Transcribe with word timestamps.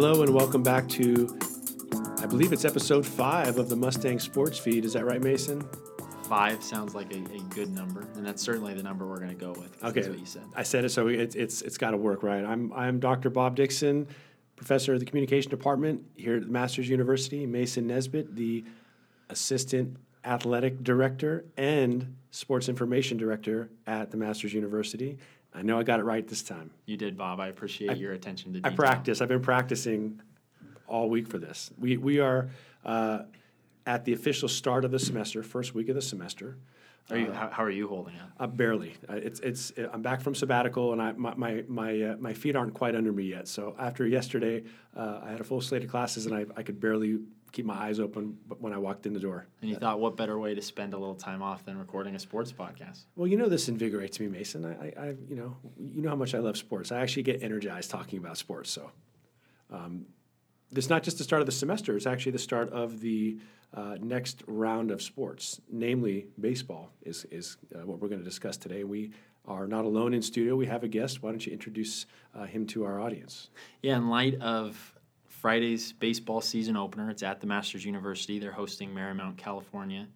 Hello 0.00 0.22
and 0.22 0.32
welcome 0.32 0.62
back 0.62 0.88
to, 0.90 1.36
I 2.20 2.26
believe 2.26 2.52
it's 2.52 2.64
episode 2.64 3.04
five 3.04 3.58
of 3.58 3.68
the 3.68 3.74
Mustang 3.74 4.20
Sports 4.20 4.56
Feed. 4.56 4.84
Is 4.84 4.92
that 4.92 5.04
right, 5.04 5.20
Mason? 5.20 5.68
Five 6.28 6.62
sounds 6.62 6.94
like 6.94 7.12
a, 7.12 7.16
a 7.16 7.40
good 7.52 7.74
number, 7.74 8.02
and 8.14 8.24
that's 8.24 8.40
certainly 8.40 8.74
the 8.74 8.82
number 8.84 9.08
we're 9.08 9.18
going 9.18 9.30
to 9.30 9.34
go 9.34 9.50
with. 9.58 9.82
Okay, 9.82 10.02
that's 10.02 10.08
what 10.08 10.20
you 10.20 10.24
said. 10.24 10.44
I 10.54 10.62
said 10.62 10.84
it, 10.84 10.90
so 10.90 11.08
it, 11.08 11.34
it's 11.34 11.62
it's 11.62 11.76
got 11.76 11.90
to 11.90 11.96
work, 11.96 12.22
right? 12.22 12.44
I'm 12.44 12.72
I'm 12.74 13.00
Dr. 13.00 13.28
Bob 13.28 13.56
Dixon, 13.56 14.06
professor 14.54 14.94
of 14.94 15.00
the 15.00 15.04
communication 15.04 15.50
department 15.50 16.04
here 16.14 16.36
at 16.36 16.42
the 16.42 16.52
Masters 16.52 16.88
University. 16.88 17.44
Mason 17.44 17.88
Nesbitt, 17.88 18.36
the 18.36 18.64
assistant 19.30 19.96
athletic 20.24 20.84
director 20.84 21.44
and 21.56 22.14
sports 22.30 22.68
information 22.68 23.16
director 23.16 23.68
at 23.88 24.12
the 24.12 24.16
Masters 24.16 24.54
University. 24.54 25.18
I 25.54 25.62
know 25.62 25.78
I 25.78 25.82
got 25.82 26.00
it 26.00 26.04
right 26.04 26.26
this 26.26 26.42
time. 26.42 26.70
You 26.86 26.96
did, 26.96 27.16
Bob. 27.16 27.40
I 27.40 27.48
appreciate 27.48 27.96
your 27.96 28.12
attention 28.12 28.52
to 28.52 28.60
detail. 28.60 28.72
I 28.72 28.76
practice. 28.76 29.20
I've 29.20 29.28
been 29.28 29.42
practicing 29.42 30.20
all 30.86 31.08
week 31.08 31.28
for 31.28 31.38
this. 31.38 31.70
We 31.78 31.96
we 31.96 32.20
are 32.20 32.50
uh, 32.84 33.20
at 33.86 34.04
the 34.04 34.12
official 34.12 34.48
start 34.48 34.84
of 34.84 34.90
the 34.90 34.98
semester, 34.98 35.42
first 35.42 35.74
week 35.74 35.88
of 35.88 35.94
the 35.94 36.02
semester. 36.02 36.56
Are 37.10 37.16
you, 37.16 37.32
how, 37.32 37.48
how 37.48 37.64
are 37.64 37.70
you 37.70 37.88
holding 37.88 38.14
up? 38.16 38.30
Uh, 38.38 38.46
barely. 38.46 38.94
Uh, 39.08 39.14
it's 39.14 39.40
it's. 39.40 39.72
I'm 39.92 40.02
back 40.02 40.20
from 40.20 40.34
sabbatical, 40.34 40.92
and 40.92 41.00
I 41.00 41.12
my 41.12 41.34
my 41.34 41.64
my, 41.66 42.02
uh, 42.02 42.16
my 42.18 42.34
feet 42.34 42.54
aren't 42.54 42.74
quite 42.74 42.94
under 42.94 43.12
me 43.12 43.24
yet. 43.24 43.48
So 43.48 43.74
after 43.78 44.06
yesterday, 44.06 44.64
uh, 44.96 45.20
I 45.24 45.30
had 45.30 45.40
a 45.40 45.44
full 45.44 45.60
slate 45.60 45.84
of 45.84 45.90
classes, 45.90 46.26
and 46.26 46.34
I, 46.34 46.44
I 46.56 46.62
could 46.62 46.80
barely 46.80 47.20
keep 47.50 47.64
my 47.64 47.74
eyes 47.74 47.98
open 47.98 48.36
when 48.58 48.74
I 48.74 48.78
walked 48.78 49.06
in 49.06 49.14
the 49.14 49.20
door. 49.20 49.46
And 49.62 49.70
you 49.70 49.76
thought, 49.76 50.00
what 50.00 50.18
better 50.18 50.38
way 50.38 50.54
to 50.54 50.60
spend 50.60 50.92
a 50.92 50.98
little 50.98 51.14
time 51.14 51.42
off 51.42 51.64
than 51.64 51.78
recording 51.78 52.14
a 52.14 52.18
sports 52.18 52.52
podcast? 52.52 53.04
Well, 53.16 53.26
you 53.26 53.38
know 53.38 53.48
this 53.48 53.70
invigorates 53.70 54.20
me, 54.20 54.28
Mason. 54.28 54.66
I, 54.66 54.72
I, 54.72 55.06
I 55.06 55.14
you 55.28 55.36
know 55.36 55.56
you 55.78 56.02
know 56.02 56.10
how 56.10 56.16
much 56.16 56.34
I 56.34 56.38
love 56.38 56.58
sports. 56.58 56.92
I 56.92 57.00
actually 57.00 57.22
get 57.22 57.42
energized 57.42 57.90
talking 57.90 58.18
about 58.18 58.36
sports. 58.36 58.70
So, 58.70 58.90
um, 59.70 60.04
is 60.74 60.90
not 60.90 61.02
just 61.02 61.18
the 61.18 61.24
start 61.24 61.40
of 61.40 61.46
the 61.46 61.52
semester; 61.52 61.96
it's 61.96 62.06
actually 62.06 62.32
the 62.32 62.38
start 62.38 62.70
of 62.70 63.00
the 63.00 63.38
uh, 63.74 63.96
next 64.00 64.42
round 64.46 64.90
of 64.90 65.02
sports, 65.02 65.60
namely 65.70 66.26
baseball. 66.40 66.90
Is 67.02 67.24
is 67.30 67.56
uh, 67.74 67.86
what 67.86 68.00
we're 68.00 68.08
going 68.08 68.20
to 68.20 68.24
discuss 68.24 68.56
today. 68.56 68.84
We 68.84 69.12
are 69.46 69.66
not 69.66 69.84
alone 69.84 70.14
in 70.14 70.22
studio. 70.22 70.56
We 70.56 70.66
have 70.66 70.84
a 70.84 70.88
guest. 70.88 71.22
Why 71.22 71.30
don't 71.30 71.44
you 71.46 71.52
introduce 71.52 72.06
uh, 72.34 72.44
him 72.44 72.66
to 72.66 72.84
our 72.84 73.00
audience? 73.00 73.48
Yeah, 73.82 73.96
in 73.96 74.08
light 74.08 74.40
of 74.40 74.94
Friday's 75.26 75.92
baseball 75.92 76.40
season 76.40 76.76
opener, 76.76 77.10
it's 77.10 77.22
at 77.22 77.40
the 77.40 77.46
Masters 77.46 77.84
University. 77.84 78.38
They're 78.38 78.52
hosting 78.52 78.90
Marymount, 78.90 79.36
California 79.36 80.08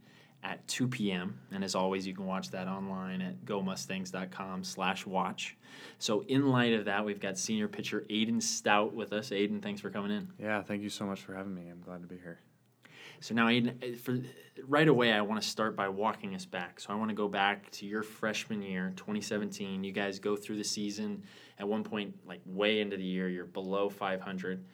at 0.42 0.66
2 0.68 0.88
p.m. 0.88 1.38
And 1.52 1.62
as 1.62 1.74
always, 1.74 2.06
you 2.06 2.14
can 2.14 2.26
watch 2.26 2.50
that 2.50 2.66
online 2.66 3.20
at 3.22 3.44
gomustangs.com 3.44 4.64
slash 4.64 5.06
watch. 5.06 5.56
So 5.98 6.24
in 6.28 6.48
light 6.48 6.72
of 6.72 6.86
that, 6.86 7.04
we've 7.04 7.20
got 7.20 7.38
senior 7.38 7.68
pitcher 7.68 8.04
Aiden 8.10 8.42
Stout 8.42 8.92
with 8.92 9.12
us. 9.12 9.30
Aiden, 9.30 9.62
thanks 9.62 9.80
for 9.80 9.90
coming 9.90 10.10
in. 10.10 10.28
Yeah, 10.38 10.62
thank 10.62 10.82
you 10.82 10.88
so 10.88 11.04
much 11.04 11.20
for 11.20 11.34
having 11.34 11.54
me. 11.54 11.68
I'm 11.70 11.80
glad 11.80 12.02
to 12.02 12.08
be 12.08 12.16
here. 12.16 12.40
So 13.20 13.34
now, 13.34 13.46
Aiden, 13.46 13.82
uh, 13.82 13.96
for 13.96 14.18
right 14.66 14.88
away, 14.88 15.12
I 15.12 15.20
want 15.20 15.40
to 15.40 15.46
start 15.46 15.76
by 15.76 15.88
walking 15.88 16.34
us 16.34 16.44
back. 16.44 16.80
So 16.80 16.92
I 16.92 16.96
want 16.96 17.10
to 17.10 17.14
go 17.14 17.28
back 17.28 17.70
to 17.72 17.86
your 17.86 18.02
freshman 18.02 18.62
year, 18.62 18.92
2017. 18.96 19.84
You 19.84 19.92
guys 19.92 20.18
go 20.18 20.34
through 20.34 20.56
the 20.56 20.64
season. 20.64 21.22
At 21.58 21.68
one 21.68 21.84
point, 21.84 22.16
like 22.26 22.40
way 22.44 22.80
into 22.80 22.96
the 22.96 23.04
year, 23.04 23.28
you're 23.28 23.44
below 23.44 23.88
500, 23.88 24.64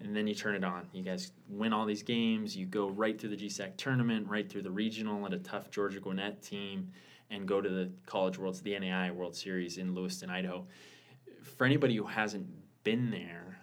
and 0.00 0.14
then 0.14 0.26
you 0.26 0.34
turn 0.34 0.54
it 0.54 0.64
on. 0.64 0.86
You 0.92 1.02
guys 1.02 1.32
win 1.48 1.72
all 1.72 1.86
these 1.86 2.02
games. 2.02 2.56
You 2.56 2.66
go 2.66 2.88
right 2.88 3.18
through 3.18 3.30
the 3.30 3.36
GSAC 3.36 3.76
tournament, 3.76 4.28
right 4.28 4.48
through 4.48 4.62
the 4.62 4.70
regional 4.70 5.24
at 5.26 5.32
a 5.32 5.38
tough 5.38 5.70
Georgia 5.70 6.00
Gwinnett 6.00 6.42
team, 6.42 6.92
and 7.30 7.46
go 7.46 7.60
to 7.60 7.68
the 7.68 7.90
College 8.06 8.38
Worlds, 8.38 8.60
the 8.60 8.72
NAIA 8.72 9.12
World 9.12 9.34
Series 9.34 9.78
in 9.78 9.94
Lewiston, 9.94 10.30
Idaho. 10.30 10.66
For 11.42 11.64
anybody 11.64 11.96
who 11.96 12.04
hasn't 12.04 12.46
been 12.84 13.10
there, 13.10 13.58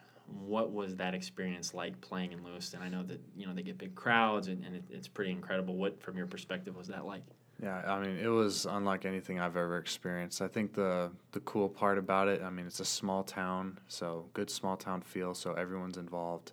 what 0.45 0.71
was 0.71 0.95
that 0.95 1.13
experience 1.13 1.73
like 1.73 1.99
playing 2.01 2.31
in 2.31 2.43
Lewiston? 2.43 2.81
I 2.81 2.89
know 2.89 3.03
that 3.03 3.21
you 3.35 3.45
know 3.45 3.53
they 3.53 3.61
get 3.61 3.77
big 3.77 3.95
crowds 3.95 4.47
and, 4.47 4.65
and 4.65 4.75
it, 4.75 4.83
it's 4.89 5.07
pretty 5.07 5.31
incredible. 5.31 5.75
What, 5.75 6.01
from 6.01 6.17
your 6.17 6.27
perspective, 6.27 6.75
was 6.75 6.87
that 6.87 7.05
like? 7.05 7.23
Yeah, 7.63 7.81
I 7.87 8.01
mean, 8.01 8.17
it 8.17 8.27
was 8.27 8.65
unlike 8.65 9.05
anything 9.05 9.39
I've 9.39 9.55
ever 9.55 9.77
experienced. 9.77 10.41
I 10.41 10.49
think 10.49 10.73
the 10.73 11.11
the 11.31 11.39
cool 11.41 11.69
part 11.69 11.97
about 11.97 12.27
it, 12.27 12.41
I 12.43 12.49
mean, 12.49 12.67
it's 12.67 12.81
a 12.81 12.85
small 12.85 13.23
town, 13.23 13.79
so 13.87 14.25
good 14.33 14.49
small 14.49 14.75
town 14.75 14.99
feel, 14.99 15.33
so 15.33 15.53
everyone's 15.53 15.97
involved. 15.97 16.51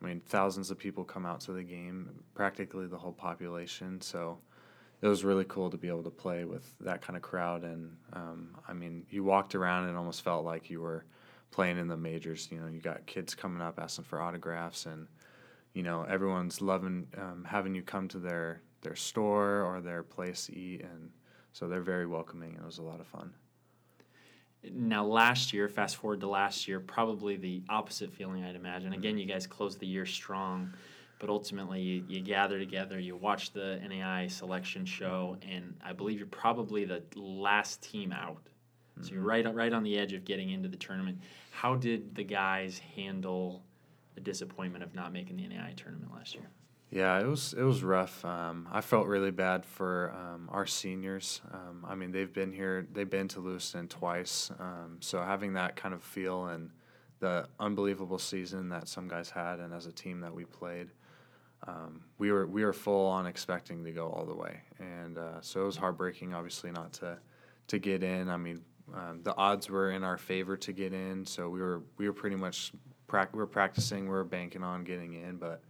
I 0.00 0.06
mean, 0.06 0.20
thousands 0.24 0.70
of 0.70 0.78
people 0.78 1.02
come 1.02 1.26
out 1.26 1.40
to 1.40 1.52
the 1.52 1.64
game, 1.64 2.10
practically 2.34 2.86
the 2.86 2.96
whole 2.96 3.12
population. 3.12 4.00
So 4.00 4.38
it 5.02 5.08
was 5.08 5.24
really 5.24 5.44
cool 5.48 5.68
to 5.68 5.76
be 5.76 5.88
able 5.88 6.04
to 6.04 6.10
play 6.10 6.44
with 6.44 6.64
that 6.78 7.02
kind 7.02 7.16
of 7.16 7.22
crowd. 7.22 7.64
And 7.64 7.96
um, 8.12 8.50
I 8.68 8.72
mean, 8.72 9.04
you 9.10 9.24
walked 9.24 9.56
around 9.56 9.88
and 9.88 9.96
almost 9.96 10.22
felt 10.22 10.44
like 10.44 10.70
you 10.70 10.80
were 10.80 11.06
playing 11.50 11.76
in 11.76 11.88
the 11.88 11.96
majors. 11.96 12.48
You 12.52 12.60
know, 12.60 12.68
you 12.68 12.80
got 12.80 13.04
kids 13.06 13.34
coming 13.34 13.62
up 13.62 13.80
asking 13.80 14.04
for 14.04 14.22
autographs, 14.22 14.86
and 14.86 15.08
you 15.72 15.82
know, 15.82 16.04
everyone's 16.04 16.62
loving 16.62 17.08
um, 17.18 17.44
having 17.48 17.74
you 17.74 17.82
come 17.82 18.06
to 18.08 18.20
their 18.20 18.60
their 18.82 18.96
store 18.96 19.62
or 19.62 19.80
their 19.80 20.02
place 20.02 20.46
to 20.46 20.56
eat, 20.56 20.82
and 20.82 21.10
so 21.52 21.68
they're 21.68 21.80
very 21.80 22.06
welcoming. 22.06 22.50
and 22.50 22.60
It 22.60 22.66
was 22.66 22.78
a 22.78 22.82
lot 22.82 23.00
of 23.00 23.06
fun. 23.06 23.32
Now, 24.72 25.04
last 25.04 25.52
year, 25.52 25.68
fast 25.68 25.96
forward 25.96 26.20
to 26.20 26.28
last 26.28 26.66
year, 26.66 26.80
probably 26.80 27.36
the 27.36 27.62
opposite 27.68 28.12
feeling, 28.12 28.44
I'd 28.44 28.56
imagine. 28.56 28.90
Mm-hmm. 28.90 28.98
Again, 28.98 29.18
you 29.18 29.26
guys 29.26 29.46
closed 29.46 29.78
the 29.78 29.86
year 29.86 30.06
strong, 30.06 30.72
but 31.18 31.30
ultimately 31.30 31.80
you, 31.80 32.04
you 32.08 32.20
gather 32.20 32.58
together, 32.58 32.98
you 32.98 33.16
watch 33.16 33.52
the 33.52 33.80
NAIA 33.84 34.30
selection 34.30 34.84
show, 34.84 35.36
mm-hmm. 35.40 35.50
and 35.50 35.74
I 35.84 35.92
believe 35.92 36.18
you're 36.18 36.26
probably 36.26 36.84
the 36.84 37.02
last 37.14 37.82
team 37.82 38.12
out. 38.12 38.42
So 39.02 39.10
you're 39.10 39.20
mm-hmm. 39.20 39.28
right, 39.28 39.54
right 39.54 39.72
on 39.72 39.82
the 39.82 39.98
edge 39.98 40.14
of 40.14 40.24
getting 40.24 40.50
into 40.50 40.68
the 40.68 40.76
tournament. 40.76 41.20
How 41.50 41.76
did 41.76 42.14
the 42.14 42.24
guys 42.24 42.78
handle 42.78 43.62
the 44.14 44.20
disappointment 44.22 44.82
of 44.82 44.94
not 44.94 45.12
making 45.12 45.36
the 45.36 45.44
NAIA 45.44 45.76
tournament 45.76 46.12
last 46.14 46.34
year? 46.34 46.48
Yeah, 46.90 47.18
it 47.20 47.26
was 47.26 47.52
it 47.52 47.62
was 47.62 47.82
rough. 47.82 48.24
Um, 48.24 48.68
I 48.72 48.80
felt 48.80 49.06
really 49.06 49.32
bad 49.32 49.64
for 49.64 50.12
um, 50.16 50.48
our 50.52 50.66
seniors. 50.66 51.40
Um, 51.52 51.84
I 51.86 51.94
mean, 51.96 52.12
they've 52.12 52.32
been 52.32 52.52
here, 52.52 52.86
they've 52.92 53.10
been 53.10 53.28
to 53.28 53.40
Lewiston 53.40 53.88
twice. 53.88 54.50
Um, 54.58 54.98
so 55.00 55.20
having 55.20 55.54
that 55.54 55.74
kind 55.74 55.94
of 55.94 56.02
feel 56.02 56.46
and 56.46 56.70
the 57.18 57.48
unbelievable 57.58 58.18
season 58.18 58.68
that 58.68 58.88
some 58.88 59.08
guys 59.08 59.30
had, 59.30 59.58
and 59.58 59.72
as 59.74 59.86
a 59.86 59.92
team 59.92 60.20
that 60.20 60.32
we 60.32 60.44
played, 60.44 60.88
um, 61.66 62.02
we 62.18 62.30
were 62.30 62.46
we 62.46 62.64
were 62.64 62.72
full 62.72 63.06
on 63.06 63.26
expecting 63.26 63.82
to 63.84 63.90
go 63.90 64.08
all 64.08 64.24
the 64.24 64.34
way, 64.34 64.60
and 64.78 65.18
uh, 65.18 65.40
so 65.40 65.62
it 65.62 65.66
was 65.66 65.76
heartbreaking, 65.76 66.34
obviously 66.34 66.70
not 66.70 66.92
to 66.94 67.18
to 67.66 67.78
get 67.80 68.04
in. 68.04 68.28
I 68.28 68.36
mean, 68.36 68.62
um, 68.94 69.20
the 69.24 69.34
odds 69.36 69.68
were 69.68 69.90
in 69.90 70.04
our 70.04 70.18
favor 70.18 70.56
to 70.58 70.72
get 70.72 70.92
in, 70.92 71.26
so 71.26 71.48
we 71.48 71.60
were 71.60 71.82
we 71.96 72.06
were 72.06 72.14
pretty 72.14 72.36
much 72.36 72.72
prac- 73.08 73.32
we 73.32 73.38
were 73.38 73.46
practicing, 73.46 74.04
we 74.04 74.10
were 74.10 74.24
banking 74.24 74.62
on 74.62 74.84
getting 74.84 75.14
in, 75.14 75.36
but 75.36 75.62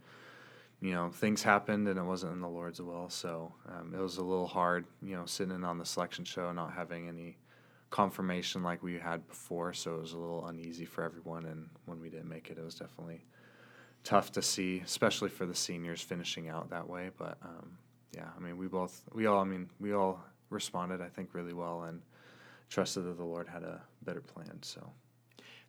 you 0.79 0.93
know, 0.93 1.09
things 1.09 1.41
happened 1.41 1.87
and 1.87 1.97
it 1.97 2.03
wasn't 2.03 2.33
in 2.33 2.41
the 2.41 2.47
Lord's 2.47 2.81
will. 2.81 3.09
So 3.09 3.53
um, 3.67 3.93
it 3.95 3.99
was 3.99 4.17
a 4.17 4.23
little 4.23 4.47
hard, 4.47 4.85
you 5.01 5.15
know, 5.15 5.25
sitting 5.25 5.55
in 5.55 5.63
on 5.63 5.77
the 5.77 5.85
selection 5.85 6.23
show, 6.23 6.51
not 6.51 6.73
having 6.73 7.07
any 7.07 7.37
confirmation 7.89 8.61
like 8.61 8.83
we 8.83 8.99
had 8.99 9.27
before. 9.27 9.73
So 9.73 9.95
it 9.95 10.01
was 10.01 10.13
a 10.13 10.17
little 10.17 10.45
uneasy 10.47 10.85
for 10.85 11.03
everyone. 11.03 11.45
And 11.45 11.69
when 11.85 11.99
we 11.99 12.09
didn't 12.09 12.29
make 12.29 12.49
it, 12.49 12.57
it 12.57 12.63
was 12.63 12.75
definitely 12.75 13.25
tough 14.03 14.31
to 14.33 14.41
see, 14.41 14.81
especially 14.85 15.29
for 15.29 15.45
the 15.45 15.55
seniors 15.55 16.01
finishing 16.01 16.47
out 16.47 16.69
that 16.69 16.87
way. 16.87 17.09
But 17.17 17.37
um, 17.41 17.77
yeah, 18.15 18.29
I 18.35 18.39
mean, 18.39 18.57
we 18.57 18.67
both, 18.67 19.01
we 19.13 19.25
all, 19.25 19.39
I 19.39 19.45
mean, 19.45 19.69
we 19.79 19.93
all 19.93 20.23
responded, 20.49 21.01
I 21.01 21.09
think, 21.09 21.33
really 21.33 21.53
well 21.53 21.83
and 21.83 22.01
trusted 22.69 23.05
that 23.05 23.17
the 23.17 23.23
Lord 23.25 23.47
had 23.47 23.63
a 23.63 23.81
better 24.03 24.21
plan. 24.21 24.59
So. 24.61 24.91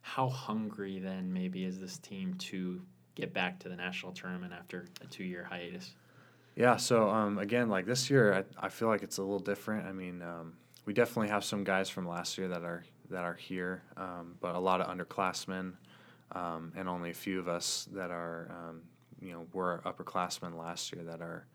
How 0.01 0.29
hungry 0.29 0.99
then 0.99 1.31
maybe 1.31 1.65
is 1.65 1.79
this 1.79 1.97
team 1.97 2.33
to 2.35 2.81
get 3.15 3.33
back 3.33 3.59
to 3.59 3.69
the 3.69 3.75
national 3.75 4.11
tournament 4.11 4.53
after 4.53 4.85
a 5.01 5.07
two-year 5.07 5.43
hiatus? 5.49 5.93
Yeah, 6.55 6.77
so 6.77 7.09
um, 7.09 7.37
again, 7.37 7.69
like 7.69 7.85
this 7.85 8.09
year, 8.09 8.33
I, 8.33 8.65
I 8.65 8.69
feel 8.69 8.87
like 8.87 9.03
it's 9.03 9.17
a 9.17 9.21
little 9.21 9.39
different. 9.39 9.87
I 9.87 9.91
mean, 9.91 10.21
um, 10.21 10.53
we 10.85 10.93
definitely 10.93 11.29
have 11.29 11.43
some 11.43 11.63
guys 11.63 11.89
from 11.89 12.07
last 12.07 12.37
year 12.37 12.47
that 12.49 12.63
are 12.63 12.83
that 13.09 13.23
are 13.23 13.33
here, 13.33 13.81
um, 13.97 14.35
but 14.39 14.55
a 14.55 14.59
lot 14.59 14.81
of 14.81 14.87
underclassmen, 14.87 15.73
um, 16.33 16.73
and 16.75 16.87
only 16.87 17.09
a 17.09 17.13
few 17.13 17.39
of 17.39 17.47
us 17.47 17.87
that 17.93 18.11
are, 18.11 18.51
um, 18.51 18.81
you 19.19 19.31
know, 19.31 19.47
were 19.53 19.81
upperclassmen 19.85 20.57
last 20.57 20.93
year 20.93 21.03
that 21.03 21.21
are 21.21 21.47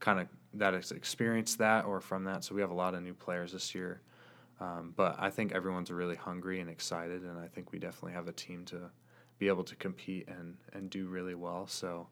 kind 0.00 0.20
of 0.20 0.28
that 0.54 0.74
has 0.74 0.90
experienced 0.90 1.58
that 1.58 1.84
or 1.84 2.00
from 2.00 2.24
that. 2.24 2.44
So 2.44 2.54
we 2.54 2.60
have 2.60 2.70
a 2.70 2.74
lot 2.74 2.94
of 2.94 3.02
new 3.02 3.14
players 3.14 3.52
this 3.52 3.74
year. 3.74 4.00
Um, 4.60 4.92
but 4.96 5.16
I 5.18 5.30
think 5.30 5.52
everyone's 5.52 5.90
really 5.90 6.14
hungry 6.14 6.60
and 6.60 6.70
excited, 6.70 7.22
and 7.22 7.38
I 7.38 7.48
think 7.48 7.72
we 7.72 7.80
definitely 7.80 8.12
have 8.12 8.28
a 8.28 8.32
team 8.32 8.64
to 8.66 8.90
be 9.42 9.48
able 9.48 9.64
to 9.64 9.74
compete 9.74 10.28
and, 10.28 10.56
and 10.72 10.88
do 10.88 11.08
really 11.08 11.34
well. 11.34 11.66
So 11.66 12.06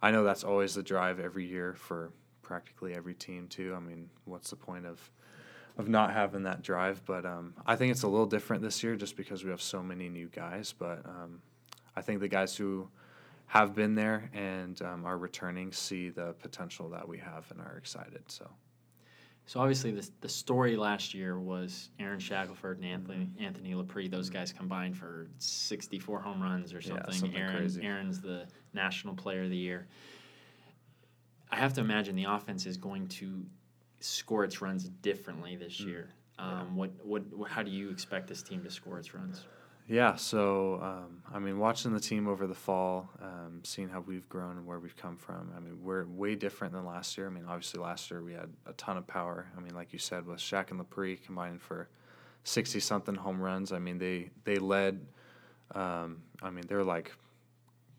I 0.00 0.12
know 0.12 0.22
that's 0.22 0.44
always 0.44 0.72
the 0.72 0.84
drive 0.84 1.18
every 1.18 1.44
year 1.44 1.74
for 1.74 2.12
practically 2.42 2.94
every 2.94 3.14
team 3.14 3.48
too. 3.48 3.74
I 3.76 3.80
mean, 3.80 4.08
what's 4.24 4.50
the 4.50 4.56
point 4.56 4.86
of 4.86 5.10
of 5.78 5.88
not 5.88 6.12
having 6.12 6.44
that 6.44 6.62
drive? 6.62 7.04
But 7.04 7.26
um, 7.26 7.54
I 7.66 7.74
think 7.74 7.90
it's 7.90 8.04
a 8.04 8.08
little 8.08 8.26
different 8.26 8.62
this 8.62 8.84
year 8.84 8.94
just 8.94 9.16
because 9.16 9.42
we 9.42 9.50
have 9.50 9.60
so 9.60 9.82
many 9.82 10.08
new 10.08 10.28
guys. 10.28 10.72
But 10.72 11.04
um, 11.06 11.42
I 11.96 12.02
think 12.02 12.20
the 12.20 12.28
guys 12.28 12.56
who 12.56 12.88
have 13.46 13.74
been 13.74 13.96
there 13.96 14.30
and 14.32 14.80
um, 14.82 15.04
are 15.04 15.18
returning 15.18 15.72
see 15.72 16.08
the 16.08 16.34
potential 16.34 16.88
that 16.90 17.08
we 17.08 17.18
have 17.18 17.50
and 17.50 17.60
are 17.60 17.76
excited. 17.76 18.22
So. 18.28 18.48
So 19.50 19.58
obviously, 19.58 19.90
the 19.90 20.08
the 20.20 20.28
story 20.28 20.76
last 20.76 21.12
year 21.12 21.36
was 21.36 21.90
Aaron 21.98 22.20
Shackelford 22.20 22.76
and 22.76 22.86
Anthony 22.86 23.28
Anthony 23.40 23.74
Lepre. 23.74 24.08
Those 24.08 24.30
guys 24.30 24.52
combined 24.52 24.96
for 24.96 25.26
64 25.38 26.20
home 26.20 26.40
runs 26.40 26.72
or 26.72 26.76
Yeah, 26.76 26.90
something. 26.90 27.14
something 27.14 27.40
Aaron 27.40 27.56
crazy. 27.56 27.82
Aaron's 27.82 28.20
the 28.20 28.46
National 28.74 29.12
Player 29.16 29.42
of 29.42 29.50
the 29.50 29.56
Year. 29.56 29.88
I 31.50 31.56
have 31.56 31.72
to 31.74 31.80
imagine 31.80 32.14
the 32.14 32.26
offense 32.26 32.64
is 32.64 32.76
going 32.76 33.08
to 33.08 33.44
score 33.98 34.44
its 34.44 34.62
runs 34.62 34.88
differently 34.88 35.56
this 35.56 35.80
Mm. 35.80 35.86
year. 35.86 36.10
Um, 36.38 36.76
what, 36.76 36.92
what 37.04 37.26
what 37.36 37.50
how 37.50 37.64
do 37.64 37.72
you 37.72 37.90
expect 37.90 38.28
this 38.28 38.44
team 38.44 38.62
to 38.62 38.70
score 38.70 39.00
its 39.00 39.12
runs? 39.14 39.44
Yeah, 39.90 40.14
so 40.14 40.78
um, 40.80 41.20
I 41.34 41.40
mean, 41.40 41.58
watching 41.58 41.92
the 41.92 41.98
team 41.98 42.28
over 42.28 42.46
the 42.46 42.54
fall, 42.54 43.10
um, 43.20 43.60
seeing 43.64 43.88
how 43.88 44.00
we've 44.00 44.28
grown 44.28 44.56
and 44.56 44.64
where 44.64 44.78
we've 44.78 44.96
come 44.96 45.16
from. 45.16 45.50
I 45.56 45.58
mean, 45.58 45.82
we're 45.82 46.04
way 46.06 46.36
different 46.36 46.72
than 46.72 46.86
last 46.86 47.18
year. 47.18 47.26
I 47.26 47.30
mean, 47.30 47.44
obviously 47.48 47.80
last 47.80 48.08
year 48.08 48.22
we 48.22 48.32
had 48.32 48.48
a 48.66 48.72
ton 48.74 48.96
of 48.96 49.06
power. 49.08 49.48
I 49.56 49.60
mean, 49.60 49.74
like 49.74 49.92
you 49.92 49.98
said, 49.98 50.26
with 50.26 50.38
Shaq 50.38 50.70
and 50.70 50.80
Lepre 50.80 51.20
combining 51.20 51.58
for 51.58 51.88
sixty 52.44 52.78
something 52.78 53.16
home 53.16 53.40
runs. 53.40 53.72
I 53.72 53.80
mean, 53.80 53.98
they 53.98 54.30
they 54.44 54.58
led. 54.58 55.04
Um, 55.74 56.22
I 56.40 56.50
mean, 56.50 56.64
they're 56.68 56.84
like 56.84 57.10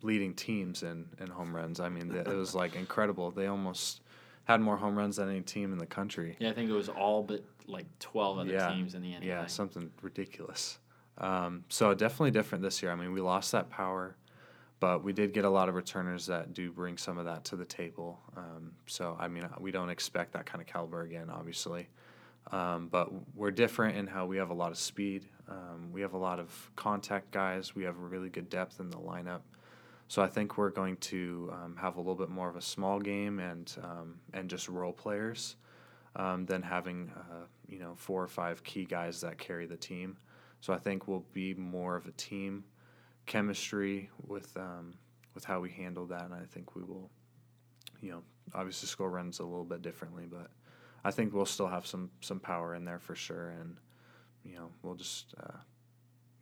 leading 0.02 0.34
teams 0.34 0.84
in 0.84 1.08
in 1.20 1.28
home 1.28 1.54
runs. 1.54 1.82
I 1.82 1.90
mean, 1.90 2.10
it 2.16 2.26
was 2.26 2.56
like 2.56 2.78
incredible. 2.78 3.32
They 3.32 3.48
almost 3.48 4.00
had 4.46 4.62
more 4.62 4.78
home 4.78 4.98
runs 4.98 5.18
than 5.18 5.30
any 5.30 5.42
team 5.42 5.74
in 5.74 5.78
the 5.78 5.86
country. 5.86 6.38
Yeah, 6.40 6.52
I 6.52 6.54
think 6.54 6.70
it 6.70 6.74
was 6.74 6.88
all 6.88 7.22
but 7.22 7.44
like 7.68 7.86
12 8.00 8.40
other 8.40 8.52
Yeah, 8.52 8.74
teams 8.74 8.96
in 8.96 9.02
the 9.02 9.10
NAIA. 9.10 9.26
Yeah, 9.26 9.46
something 9.48 9.92
ridiculous. 10.02 10.80
Um, 11.18 11.66
so 11.70 11.94
definitely 11.94 12.32
different 12.32 12.64
this 12.64 12.82
year. 12.82 12.92
I 12.92 12.96
mean, 12.96 13.12
we 13.14 13.22
lost 13.22 13.52
that 13.52 13.70
power, 13.70 14.16
but 14.80 15.04
we 15.04 15.14
did 15.14 15.34
get 15.34 15.46
a 15.46 15.50
lot 15.50 15.70
of 15.70 15.76
returners 15.76 16.26
that 16.28 16.54
do 16.54 16.72
bring 16.72 16.98
some 16.98 17.18
of 17.18 17.26
that 17.26 17.46
to 17.46 17.56
the 17.56 17.66
table. 17.66 18.20
Um, 18.36 18.72
so 18.88 19.16
I 19.20 19.28
mean, 19.28 19.48
we 19.60 19.72
don't 19.72 19.90
expect 19.90 20.34
that 20.34 20.46
kind 20.46 20.62
of 20.62 20.68
caliber 20.68 21.02
again, 21.02 21.30
obviously. 21.30 21.88
Um, 22.52 22.88
but 22.92 23.12
we're 23.36 23.52
different 23.52 23.98
in 23.98 24.08
how 24.08 24.26
we 24.26 24.38
have 24.38 24.50
a 24.50 24.54
lot 24.54 24.72
of 24.72 24.78
speed. 24.78 25.26
Um, 25.48 25.92
we 25.92 26.02
have 26.02 26.14
a 26.14 26.18
lot 26.18 26.40
of 26.40 26.72
contact 26.76 27.32
guys. 27.32 27.76
We 27.76 27.84
have 27.84 27.96
a 27.98 28.02
really 28.02 28.30
good 28.30 28.50
depth 28.50 28.80
in 28.80 28.90
the 28.90 28.98
lineup. 28.98 29.42
So 30.08 30.22
I 30.22 30.28
think 30.28 30.58
we're 30.58 30.72
going 30.72 30.98
to 30.98 31.54
um, 31.54 31.76
have 31.80 31.96
a 31.96 32.00
little 32.00 32.16
bit 32.16 32.30
more 32.30 32.50
of 32.50 32.56
a 32.56 32.62
small 32.62 33.00
game 33.00 33.40
and 33.40 33.72
um, 33.84 34.16
and 34.34 34.50
just 34.50 34.68
role 34.68 34.92
players 34.92 35.56
than 36.16 36.62
having 36.62 37.12
uh, 37.16 37.46
you 37.70 37.80
know 37.80 37.94
four 37.96 38.22
or 38.22 38.28
five 38.28 38.64
key 38.64 38.86
guys 38.86 39.22
that 39.22 39.38
carry 39.38 39.68
the 39.68 39.78
team. 39.78 40.18
So 40.62 40.74
I 40.74 40.78
think 40.78 41.08
we'll 41.08 41.26
be 41.34 41.54
more 41.56 41.96
of 41.96 42.06
a 42.06 42.12
team 42.12 42.64
chemistry 43.26 44.10
with 44.28 44.56
um, 44.58 44.94
with 45.34 45.44
how 45.44 45.60
we 45.60 45.70
handle 45.72 46.06
that, 46.08 46.24
and 46.26 46.34
I 46.34 46.44
think 46.54 46.76
we 46.76 46.84
will, 46.84 47.10
you 48.02 48.12
know, 48.12 48.22
obviously 48.54 48.88
score 48.88 49.10
runs 49.10 49.40
a 49.40 49.44
little 49.44 49.64
bit 49.66 49.82
differently, 49.82 50.26
but 50.30 50.52
I 51.04 51.12
think 51.12 51.34
we'll 51.34 51.46
still 51.46 51.68
have 51.68 51.86
some 51.88 52.10
some 52.22 52.40
power 52.40 52.76
in 52.76 52.86
there 52.86 53.00
for 53.00 53.16
sure, 53.16 53.50
and 53.60 53.76
you 54.46 54.56
know 54.56 54.70
we'll 54.84 54.96
just 54.96 55.34
uh, 55.42 55.58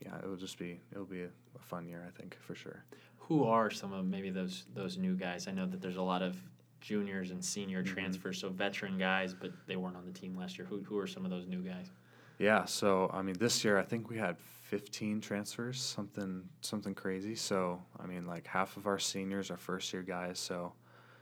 yeah 0.06 0.18
it 0.18 0.27
will 0.27 0.36
just 0.38 0.57
be 0.57 0.80
it'll 0.92 1.06
be 1.06 1.21
a, 1.24 1.30
a 1.56 1.60
fun 1.60 1.88
year 1.88 2.06
I 2.07 2.12
think 2.19 2.38
for 2.42 2.56
sure. 2.56 2.83
Who 3.19 3.44
are 3.45 3.69
some 3.69 3.94
of 3.94 4.06
maybe 4.06 4.31
those 4.31 4.66
those 4.74 4.98
new 4.98 5.16
guys? 5.16 5.48
I 5.48 5.51
know 5.51 5.66
that 5.68 5.81
there's 5.81 5.98
a 5.98 6.01
lot 6.01 6.21
of 6.21 6.36
juniors 6.81 7.31
and 7.31 7.44
senior 7.44 7.83
Mhm. 7.83 7.88
transfers, 7.88 8.39
so 8.39 8.50
veteran 8.50 8.98
guys, 8.98 9.33
but 9.33 9.51
they 9.68 9.75
weren't 9.75 9.95
on 9.98 10.06
the 10.06 10.12
team 10.13 10.36
last 10.36 10.57
year. 10.57 10.66
Who 10.68 10.81
who 10.83 10.98
are 10.98 11.07
some 11.07 11.24
of 11.25 11.31
those 11.31 11.45
new 11.45 11.62
guys? 11.62 11.92
Yeah, 12.39 12.63
so 12.63 13.12
I 13.13 13.21
mean, 13.21 13.36
this 13.38 13.65
year 13.65 13.77
I 13.77 13.83
think 13.83 14.09
we 14.09 14.18
had 14.18 14.38
15 14.69 15.19
transfers, 15.19 15.81
something 15.81 16.44
something 16.62 16.95
crazy. 16.95 17.36
So 17.36 17.81
I 18.01 18.06
mean, 18.07 18.25
like 18.25 18.47
half 18.47 18.77
of 18.77 18.88
our 18.88 18.97
seniors 18.97 19.51
are 19.51 19.57
first 19.57 19.91
year 19.91 20.03
guys. 20.03 20.39
So 20.39 20.71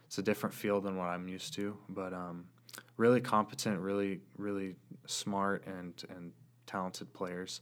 it's 0.05 0.19
a 0.19 0.21
different 0.21 0.53
field 0.53 0.83
than 0.83 0.95
what 0.95 1.07
I'm 1.07 1.27
used 1.27 1.53
to, 1.55 1.75
but 1.89 2.13
um, 2.13 2.45
really 2.97 3.19
competent, 3.19 3.79
really 3.79 4.21
really 4.37 4.75
smart 5.07 5.65
and 5.65 5.93
and 6.15 6.31
talented 6.67 7.11
players. 7.13 7.61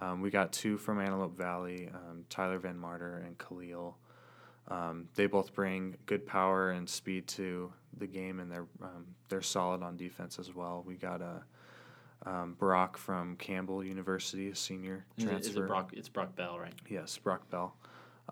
Um, 0.00 0.20
we 0.20 0.30
got 0.30 0.52
two 0.52 0.76
from 0.76 1.00
Antelope 1.00 1.36
Valley, 1.36 1.88
um, 1.92 2.24
Tyler 2.28 2.58
Van 2.58 2.76
Marter 2.76 3.24
and 3.24 3.36
Khalil. 3.38 3.96
Um, 4.68 5.08
they 5.14 5.26
both 5.26 5.54
bring 5.54 5.96
good 6.06 6.26
power 6.26 6.70
and 6.70 6.88
speed 6.88 7.26
to 7.28 7.72
the 7.96 8.06
game, 8.06 8.40
and 8.40 8.52
they're 8.52 8.66
um, 8.82 9.06
they're 9.30 9.40
solid 9.40 9.82
on 9.82 9.96
defense 9.96 10.38
as 10.38 10.54
well. 10.54 10.84
We 10.86 10.96
got 10.96 11.22
a 11.22 11.42
um, 12.26 12.54
Brock 12.58 12.96
from 12.96 13.36
Campbell 13.36 13.82
University, 13.84 14.50
a 14.50 14.54
senior 14.54 15.04
transfer. 15.18 15.50
is 15.50 15.56
it 15.56 15.66
Brock? 15.66 15.90
It's 15.94 16.08
Brock 16.08 16.36
Bell, 16.36 16.58
right? 16.58 16.74
Yes, 16.88 17.16
Brock 17.18 17.48
Bell. 17.50 17.74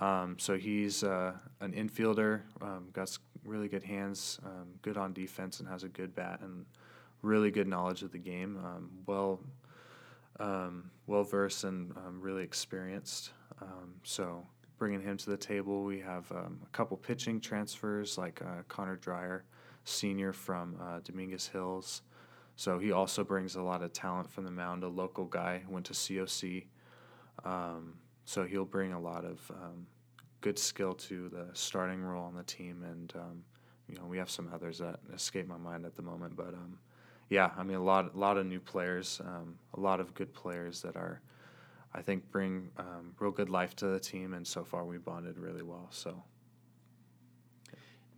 Um, 0.00 0.36
so 0.38 0.56
he's 0.56 1.02
uh, 1.02 1.32
an 1.60 1.72
infielder, 1.72 2.42
um, 2.60 2.88
got 2.92 3.16
really 3.44 3.68
good 3.68 3.82
hands, 3.82 4.38
um, 4.44 4.68
good 4.82 4.96
on 4.96 5.12
defense, 5.12 5.60
and 5.60 5.68
has 5.68 5.82
a 5.82 5.88
good 5.88 6.14
bat 6.14 6.40
and 6.42 6.66
really 7.22 7.50
good 7.50 7.66
knowledge 7.66 8.02
of 8.02 8.12
the 8.12 8.18
game. 8.18 8.58
Um, 8.64 8.90
well, 9.06 9.40
um, 10.38 10.90
well 11.06 11.24
versed 11.24 11.64
and 11.64 11.92
um, 11.96 12.20
really 12.20 12.44
experienced. 12.44 13.32
Um, 13.60 13.94
so 14.04 14.46
bringing 14.78 15.00
him 15.00 15.16
to 15.16 15.30
the 15.30 15.36
table, 15.36 15.82
we 15.82 15.98
have 16.00 16.30
um, 16.30 16.60
a 16.62 16.70
couple 16.70 16.96
pitching 16.96 17.40
transfers 17.40 18.16
like 18.16 18.40
uh, 18.42 18.62
Connor 18.68 18.96
Dreyer, 18.96 19.44
senior 19.84 20.32
from 20.32 20.76
uh, 20.80 21.00
Dominguez 21.02 21.48
Hills. 21.48 22.02
So 22.58 22.80
he 22.80 22.90
also 22.90 23.22
brings 23.22 23.54
a 23.54 23.62
lot 23.62 23.82
of 23.84 23.92
talent 23.92 24.28
from 24.28 24.44
the 24.44 24.50
mound. 24.50 24.82
A 24.82 24.88
local 24.88 25.26
guy 25.26 25.62
went 25.68 25.86
to 25.86 25.92
COC. 25.92 26.64
Um, 27.44 27.94
so 28.24 28.44
he'll 28.46 28.64
bring 28.64 28.92
a 28.92 29.00
lot 29.00 29.24
of 29.24 29.48
um, 29.52 29.86
good 30.40 30.58
skill 30.58 30.92
to 30.94 31.28
the 31.28 31.46
starting 31.52 32.02
role 32.02 32.24
on 32.24 32.34
the 32.34 32.42
team, 32.42 32.82
and 32.82 33.12
um, 33.14 33.44
you 33.86 33.94
know 33.94 34.04
we 34.06 34.18
have 34.18 34.28
some 34.28 34.50
others 34.52 34.78
that 34.78 34.98
escape 35.14 35.46
my 35.46 35.56
mind 35.56 35.86
at 35.86 35.94
the 35.94 36.02
moment. 36.02 36.34
But 36.34 36.48
um, 36.48 36.80
yeah, 37.28 37.52
I 37.56 37.62
mean 37.62 37.76
a 37.76 37.82
lot, 37.82 38.12
a 38.12 38.18
lot 38.18 38.36
of 38.36 38.44
new 38.44 38.58
players, 38.58 39.20
um, 39.24 39.56
a 39.74 39.78
lot 39.78 40.00
of 40.00 40.12
good 40.14 40.34
players 40.34 40.82
that 40.82 40.96
are, 40.96 41.20
I 41.94 42.02
think, 42.02 42.28
bring 42.32 42.70
um, 42.76 43.14
real 43.20 43.30
good 43.30 43.50
life 43.50 43.76
to 43.76 43.86
the 43.86 44.00
team, 44.00 44.34
and 44.34 44.44
so 44.44 44.64
far 44.64 44.84
we 44.84 44.98
bonded 44.98 45.38
really 45.38 45.62
well. 45.62 45.86
So 45.90 46.24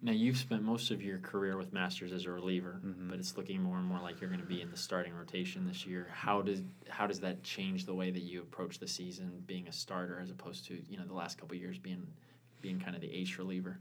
Now 0.02 0.12
you've 0.12 0.38
spent 0.38 0.62
most 0.62 0.91
of 0.91 1.02
your 1.02 1.19
career 1.19 1.58
with 1.58 1.73
Masters 1.75 2.12
as 2.12 2.25
a 2.25 2.31
reliever, 2.31 2.81
Mhm. 2.82 3.11
but 3.11 3.19
it's 3.19 3.37
looking 3.37 3.62
more 3.62 3.76
and 3.76 3.87
more 3.87 4.00
like 4.00 4.20
you're 4.20 4.31
going 4.31 4.41
to 4.41 4.47
be 4.47 4.62
in 4.62 4.70
the 4.70 4.76
starting 4.76 5.12
rotation 5.12 5.67
this 5.67 5.87
year. 5.87 6.08
How 6.11 6.41
does 6.41 6.62
how 6.88 7.06
does 7.06 7.20
that 7.20 7.43
change 7.43 7.85
the 7.85 7.94
way 7.94 8.11
that 8.11 8.23
you 8.23 8.41
approach 8.41 8.79
the 8.79 8.88
season, 8.88 9.44
being 9.47 9.69
a 9.69 9.73
starter 9.73 10.19
as 10.19 10.31
opposed 10.31 10.64
to 10.67 10.82
you 10.88 10.97
know 10.97 11.05
the 11.05 11.12
last 11.14 11.37
couple 11.38 11.55
of 11.55 11.61
years 11.61 11.79
being 11.79 12.06
being 12.62 12.81
kind 12.81 12.94
of 12.97 13.02
the 13.02 13.12
ace 13.12 13.38
reliever? 13.38 13.79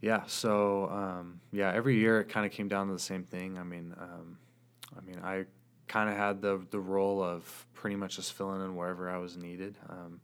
Yeah. 0.00 0.24
So 0.26 0.88
um, 0.90 1.40
yeah, 1.50 1.72
every 1.72 1.96
year 1.96 2.20
it 2.20 2.28
kind 2.28 2.46
of 2.46 2.52
came 2.52 2.68
down 2.68 2.86
to 2.86 2.92
the 2.92 2.98
same 2.98 3.24
thing. 3.24 3.58
I 3.58 3.64
mean, 3.64 3.94
um, 3.98 4.38
I 4.96 5.00
mean, 5.00 5.18
I 5.20 5.46
kind 5.88 6.08
of 6.10 6.16
had 6.16 6.42
the 6.42 6.64
the 6.70 6.78
role 6.80 7.20
of 7.20 7.66
pretty 7.74 7.96
much 7.96 8.16
just 8.16 8.34
filling 8.34 8.60
in 8.64 8.76
wherever 8.76 9.10
I 9.10 9.18
was 9.18 9.36
needed. 9.36 9.78
Um, 9.88 10.20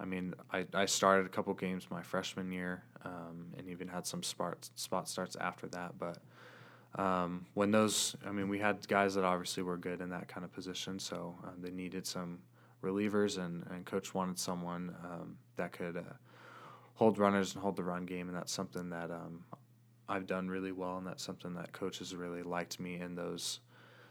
I 0.00 0.04
mean, 0.06 0.34
I, 0.50 0.66
I 0.72 0.86
started 0.86 1.26
a 1.26 1.28
couple 1.28 1.52
games 1.54 1.86
my 1.90 2.02
freshman 2.02 2.50
year, 2.50 2.82
um, 3.04 3.46
and 3.56 3.68
even 3.68 3.86
had 3.86 4.06
some 4.06 4.22
spot 4.22 4.70
spot 4.74 5.08
starts 5.08 5.36
after 5.36 5.66
that. 5.68 5.94
But 5.98 6.18
um, 7.00 7.46
when 7.54 7.70
those, 7.70 8.16
I 8.26 8.32
mean, 8.32 8.48
we 8.48 8.58
had 8.58 8.86
guys 8.88 9.14
that 9.14 9.24
obviously 9.24 9.62
were 9.62 9.76
good 9.76 10.00
in 10.00 10.08
that 10.10 10.28
kind 10.28 10.44
of 10.44 10.52
position, 10.52 10.98
so 10.98 11.36
um, 11.44 11.54
they 11.60 11.70
needed 11.70 12.06
some 12.06 12.38
relievers, 12.82 13.38
and, 13.38 13.66
and 13.70 13.84
coach 13.84 14.14
wanted 14.14 14.38
someone 14.38 14.94
um, 15.04 15.36
that 15.56 15.72
could 15.72 15.96
uh, 15.96 16.14
hold 16.94 17.18
runners 17.18 17.54
and 17.54 17.62
hold 17.62 17.76
the 17.76 17.84
run 17.84 18.06
game, 18.06 18.28
and 18.28 18.36
that's 18.36 18.52
something 18.52 18.90
that 18.90 19.10
um, 19.10 19.44
I've 20.08 20.26
done 20.26 20.48
really 20.48 20.72
well, 20.72 20.96
and 20.96 21.06
that's 21.06 21.22
something 21.22 21.54
that 21.54 21.72
coaches 21.72 22.16
really 22.16 22.42
liked 22.42 22.80
me 22.80 22.96
in 22.96 23.14
those 23.14 23.60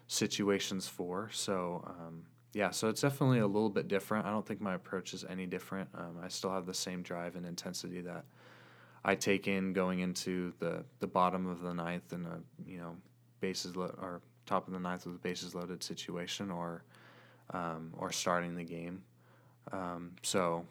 situations 0.07 0.87
for. 0.87 1.29
So 1.33 1.83
um, 1.85 2.23
yeah, 2.53 2.71
so 2.71 2.89
it's 2.89 3.01
definitely 3.01 3.39
a 3.39 3.47
little 3.47 3.69
bit 3.69 3.87
different. 3.87 4.25
I 4.25 4.31
don't 4.31 4.45
think 4.45 4.59
my 4.59 4.73
approach 4.73 5.13
is 5.13 5.23
any 5.23 5.45
different. 5.45 5.89
Um, 5.93 6.17
I 6.23 6.29
still 6.29 6.51
have 6.51 6.65
the 6.65 6.73
same 6.73 7.03
drive 7.03 7.35
and 7.35 7.45
intensity 7.45 8.01
that 8.01 8.25
I 9.05 9.15
take 9.15 9.47
in 9.47 9.73
going 9.73 9.99
into 9.99 10.53
the 10.59 10.83
the 10.99 11.07
bottom 11.07 11.47
of 11.47 11.61
the 11.61 11.73
ninth 11.73 12.11
and 12.11 12.25
a 12.25 12.39
you 12.65 12.77
know 12.77 12.95
bases 13.39 13.75
lo- 13.75 13.95
or 14.01 14.21
top 14.45 14.67
of 14.67 14.73
the 14.73 14.79
ninth 14.79 15.05
with 15.05 15.15
a 15.15 15.19
bases 15.19 15.53
loaded 15.53 15.83
situation, 15.83 16.49
or 16.49 16.83
um, 17.51 17.93
or 17.97 18.11
starting 18.11 18.55
the 18.55 18.63
game. 18.63 19.03
Um, 19.71 20.13
so 20.23 20.65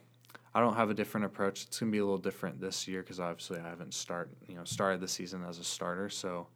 I 0.55 0.61
don't 0.61 0.75
have 0.75 0.91
a 0.91 0.95
different 0.95 1.27
approach. 1.27 1.65
It's 1.65 1.79
gonna 1.79 1.93
be 1.93 1.99
a 1.99 2.05
little 2.05 2.19
different 2.19 2.61
this 2.61 2.89
year 2.89 3.03
because 3.03 3.21
obviously 3.21 3.61
I 3.61 3.69
haven't 3.69 3.95
start 3.95 4.31
you 4.49 4.57
know 4.57 4.65
started 4.65 5.01
the 5.01 5.09
season 5.09 5.45
as 5.49 5.61
a 5.61 5.65
starter. 5.65 6.09
So 6.09 6.49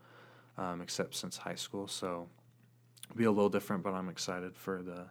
um, 0.58 0.80
except 0.82 1.14
since 1.14 1.36
high 1.36 1.54
school, 1.54 1.86
so 1.86 2.28
be 3.16 3.24
a 3.24 3.30
little 3.30 3.50
different. 3.50 3.82
But 3.82 3.94
I'm 3.94 4.08
excited 4.08 4.56
for 4.56 4.82
the 4.82 5.06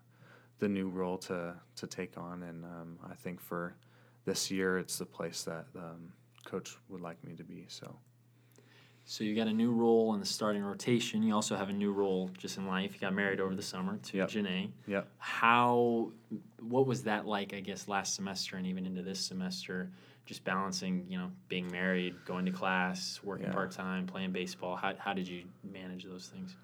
the 0.59 0.67
new 0.69 0.89
role 0.89 1.17
to 1.19 1.55
to 1.77 1.87
take 1.87 2.17
on, 2.17 2.43
and 2.43 2.63
um, 2.65 2.99
I 3.09 3.15
think 3.15 3.39
for 3.41 3.75
this 4.25 4.51
year 4.51 4.77
it's 4.77 4.97
the 4.99 5.05
place 5.05 5.43
that 5.43 5.65
um, 5.75 6.13
coach 6.45 6.77
would 6.89 7.01
like 7.01 7.23
me 7.23 7.33
to 7.35 7.43
be. 7.43 7.65
So 7.67 7.95
So 9.05 9.23
you 9.23 9.35
got 9.35 9.47
a 9.47 9.53
new 9.53 9.71
role 9.71 10.13
in 10.13 10.19
the 10.19 10.25
starting 10.25 10.63
rotation. 10.63 11.23
You 11.23 11.33
also 11.33 11.55
have 11.55 11.69
a 11.69 11.73
new 11.73 11.91
role 11.91 12.29
just 12.37 12.57
in 12.57 12.67
life. 12.67 12.93
You 12.93 12.99
got 12.99 13.13
married 13.15 13.39
over 13.39 13.55
the 13.55 13.63
summer 13.63 13.97
to 13.97 14.17
Yep. 14.17 14.29
Janae. 14.29 14.69
Yep. 14.87 15.07
How, 15.17 16.11
what 16.59 16.85
was 16.85 17.03
that 17.03 17.25
like? 17.25 17.53
I 17.53 17.59
guess 17.61 17.87
last 17.87 18.13
semester 18.15 18.57
and 18.57 18.67
even 18.67 18.85
into 18.85 19.01
this 19.01 19.19
semester, 19.19 19.89
just 20.27 20.43
balancing, 20.43 21.05
you 21.09 21.17
know, 21.17 21.31
being 21.49 21.69
married, 21.71 22.13
going 22.25 22.45
to 22.45 22.51
class, 22.51 23.19
working 23.23 23.47
Yeah. 23.47 23.53
part 23.53 23.71
time, 23.71 24.05
playing 24.05 24.31
baseball. 24.31 24.75
How 24.75 24.93
how 24.97 25.13
did 25.13 25.27
you 25.27 25.43
manage 25.63 26.03
those 26.05 26.27
things? 26.27 26.55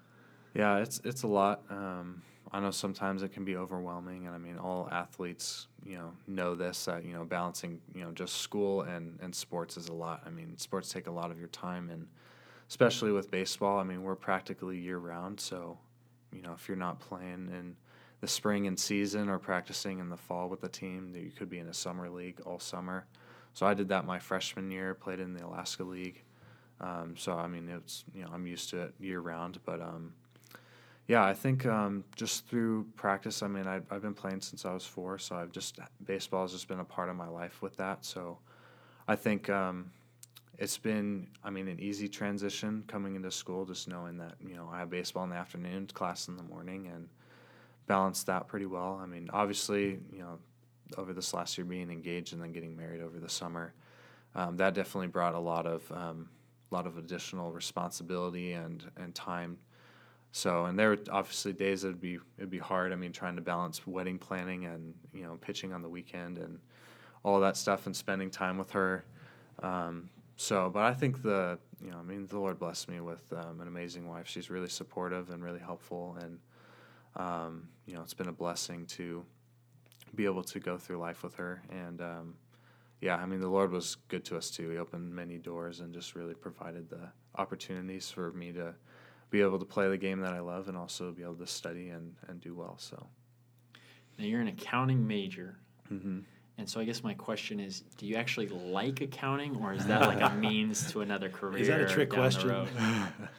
Yeah, 0.58 0.78
it's 0.78 1.00
it's 1.04 1.22
a 1.22 1.28
lot. 1.28 1.62
Um, 1.70 2.22
I 2.50 2.58
know 2.60 2.72
sometimes 2.72 3.22
it 3.22 3.32
can 3.32 3.44
be 3.44 3.56
overwhelming, 3.56 4.26
and 4.26 4.34
I 4.34 4.38
mean, 4.38 4.58
all 4.58 4.88
athletes, 4.90 5.68
you 5.86 5.96
know, 5.96 6.12
know 6.26 6.56
this 6.56 6.86
that 6.86 7.04
you 7.04 7.14
know 7.14 7.24
balancing, 7.24 7.80
you 7.94 8.02
know, 8.02 8.10
just 8.10 8.38
school 8.38 8.82
and 8.82 9.20
and 9.22 9.32
sports 9.34 9.76
is 9.76 9.88
a 9.88 9.94
lot. 9.94 10.22
I 10.26 10.30
mean, 10.30 10.58
sports 10.58 10.92
take 10.92 11.06
a 11.06 11.12
lot 11.12 11.30
of 11.30 11.38
your 11.38 11.48
time, 11.50 11.90
and 11.90 12.08
especially 12.68 13.12
with 13.12 13.30
baseball, 13.30 13.78
I 13.78 13.84
mean, 13.84 14.02
we're 14.02 14.16
practically 14.16 14.78
year 14.78 14.98
round. 14.98 15.40
So, 15.40 15.78
you 16.32 16.42
know, 16.42 16.54
if 16.54 16.68
you're 16.68 16.78
not 16.78 17.00
playing 17.00 17.50
in 17.56 17.76
the 18.20 18.28
spring 18.28 18.66
and 18.68 18.78
season 18.80 19.28
or 19.28 19.38
practicing 19.40 20.00
in 20.00 20.10
the 20.10 20.18
fall 20.18 20.48
with 20.48 20.62
the 20.62 20.70
team, 20.70 21.12
that 21.14 21.20
you 21.22 21.32
could 21.32 21.50
be 21.50 21.60
in 21.60 21.68
a 21.68 21.74
summer 21.74 22.10
league 22.10 22.40
all 22.46 22.60
summer. 22.60 23.06
So 23.54 23.66
I 23.66 23.74
did 23.74 23.88
that 23.90 24.06
my 24.06 24.20
freshman 24.20 24.70
year, 24.72 24.94
played 24.94 25.20
in 25.20 25.34
the 25.34 25.46
Alaska 25.46 25.84
League. 25.84 26.24
Um, 26.80 27.16
so 27.18 27.34
I 27.34 27.48
mean, 27.48 27.68
it's 27.68 28.04
you 28.14 28.22
know 28.24 28.30
I'm 28.34 28.46
used 28.46 28.70
to 28.70 28.82
it 28.82 28.94
year 29.00 29.20
round, 29.20 29.60
but 29.64 29.80
um, 29.82 30.14
yeah, 31.08 31.24
I 31.24 31.32
think 31.32 31.64
um, 31.64 32.04
just 32.16 32.46
through 32.48 32.86
practice. 32.94 33.42
I 33.42 33.48
mean, 33.48 33.66
I, 33.66 33.80
I've 33.90 34.02
been 34.02 34.14
playing 34.14 34.42
since 34.42 34.66
I 34.66 34.74
was 34.74 34.84
four, 34.84 35.18
so 35.18 35.36
I've 35.36 35.50
just 35.50 35.78
baseball 36.04 36.42
has 36.42 36.52
just 36.52 36.68
been 36.68 36.80
a 36.80 36.84
part 36.84 37.08
of 37.08 37.16
my 37.16 37.26
life 37.26 37.62
with 37.62 37.76
that. 37.78 38.04
So 38.04 38.38
I 39.08 39.16
think 39.16 39.48
um, 39.48 39.90
it's 40.58 40.76
been, 40.76 41.28
I 41.42 41.48
mean, 41.48 41.66
an 41.66 41.80
easy 41.80 42.08
transition 42.08 42.84
coming 42.86 43.16
into 43.16 43.30
school, 43.30 43.64
just 43.64 43.88
knowing 43.88 44.18
that 44.18 44.34
you 44.46 44.54
know 44.54 44.68
I 44.70 44.80
have 44.80 44.90
baseball 44.90 45.24
in 45.24 45.30
the 45.30 45.36
afternoon, 45.36 45.86
class 45.86 46.28
in 46.28 46.36
the 46.36 46.42
morning, 46.42 46.90
and 46.94 47.08
balance 47.86 48.22
that 48.24 48.46
pretty 48.46 48.66
well. 48.66 49.00
I 49.02 49.06
mean, 49.06 49.30
obviously, 49.32 50.00
you 50.12 50.18
know, 50.18 50.38
over 50.98 51.14
this 51.14 51.32
last 51.32 51.56
year 51.56 51.64
being 51.64 51.90
engaged 51.90 52.34
and 52.34 52.42
then 52.42 52.52
getting 52.52 52.76
married 52.76 53.00
over 53.00 53.18
the 53.18 53.30
summer, 53.30 53.72
um, 54.34 54.58
that 54.58 54.74
definitely 54.74 55.08
brought 55.08 55.34
a 55.34 55.38
lot 55.38 55.66
of 55.66 55.90
um, 55.90 56.28
a 56.70 56.74
lot 56.74 56.86
of 56.86 56.98
additional 56.98 57.50
responsibility 57.50 58.52
and 58.52 58.84
and 58.98 59.14
time. 59.14 59.56
So, 60.32 60.66
and 60.66 60.78
there 60.78 60.90
were 60.90 60.98
obviously 61.10 61.52
days 61.52 61.82
that'd 61.82 62.00
be 62.00 62.18
it'd 62.36 62.50
be 62.50 62.58
hard. 62.58 62.92
I 62.92 62.96
mean, 62.96 63.12
trying 63.12 63.36
to 63.36 63.42
balance 63.42 63.86
wedding 63.86 64.18
planning 64.18 64.66
and 64.66 64.94
you 65.12 65.22
know 65.22 65.38
pitching 65.40 65.72
on 65.72 65.82
the 65.82 65.88
weekend 65.88 66.38
and 66.38 66.58
all 67.24 67.40
that 67.40 67.56
stuff 67.56 67.86
and 67.86 67.96
spending 67.96 68.30
time 68.30 68.58
with 68.58 68.70
her. 68.72 69.04
Um, 69.62 70.10
so, 70.36 70.70
but 70.72 70.82
I 70.82 70.94
think 70.94 71.22
the 71.22 71.58
you 71.82 71.90
know 71.90 71.98
I 71.98 72.02
mean 72.02 72.26
the 72.26 72.38
Lord 72.38 72.58
blessed 72.58 72.88
me 72.88 73.00
with 73.00 73.22
um, 73.32 73.60
an 73.60 73.68
amazing 73.68 74.08
wife. 74.08 74.28
She's 74.28 74.50
really 74.50 74.68
supportive 74.68 75.30
and 75.30 75.42
really 75.42 75.60
helpful, 75.60 76.16
and 76.20 76.38
um, 77.16 77.68
you 77.86 77.94
know 77.94 78.02
it's 78.02 78.14
been 78.14 78.28
a 78.28 78.32
blessing 78.32 78.86
to 78.86 79.24
be 80.14 80.24
able 80.24 80.42
to 80.42 80.58
go 80.58 80.78
through 80.78 80.98
life 80.98 81.22
with 81.22 81.34
her 81.34 81.62
and 81.70 82.00
um, 82.00 82.34
yeah, 83.00 83.16
I 83.16 83.26
mean, 83.26 83.40
the 83.40 83.48
Lord 83.48 83.70
was 83.70 83.96
good 84.08 84.24
to 84.26 84.36
us 84.36 84.50
too. 84.50 84.70
He 84.70 84.78
opened 84.78 85.14
many 85.14 85.38
doors 85.38 85.80
and 85.80 85.94
just 85.94 86.16
really 86.16 86.34
provided 86.34 86.90
the 86.90 87.08
opportunities 87.36 88.10
for 88.10 88.32
me 88.32 88.52
to 88.52 88.74
be 89.30 89.40
able 89.42 89.58
to 89.58 89.64
play 89.64 89.88
the 89.88 89.98
game 89.98 90.20
that 90.20 90.32
I 90.32 90.40
love 90.40 90.68
and 90.68 90.76
also 90.76 91.12
be 91.12 91.22
able 91.22 91.36
to 91.36 91.46
study 91.46 91.90
and, 91.90 92.14
and 92.28 92.40
do 92.40 92.54
well. 92.54 92.76
So, 92.78 93.06
now 94.18 94.24
you're 94.24 94.40
an 94.40 94.48
accounting 94.48 95.06
major. 95.06 95.56
mm-hmm. 95.92 96.20
And 96.58 96.68
so 96.68 96.80
I 96.80 96.84
guess 96.84 97.04
my 97.04 97.14
question 97.14 97.60
is, 97.60 97.82
do 97.98 98.06
you 98.06 98.16
actually 98.16 98.48
like 98.48 99.00
accounting, 99.00 99.54
or 99.62 99.72
is 99.72 99.86
that 99.86 100.00
like 100.02 100.20
a 100.20 100.34
means 100.40 100.90
to 100.90 101.02
another 101.02 101.28
career? 101.28 101.62
Is 101.62 101.68
that 101.68 101.80
a 101.80 101.86
trick 101.86 102.10
question? 102.10 102.66